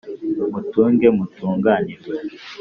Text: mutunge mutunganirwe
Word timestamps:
mutunge 0.51 1.07
mutunganirwe 1.17 2.11